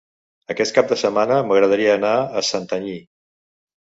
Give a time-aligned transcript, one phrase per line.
[0.51, 2.95] Aquest cap de setmana m'agradaria anar a Santanyí.